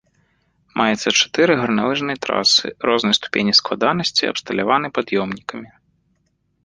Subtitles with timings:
[0.79, 5.69] Маецца чатыры гарналыжныя трасы рознай ступені складанасці абсталяваны пад'ёмнікамі.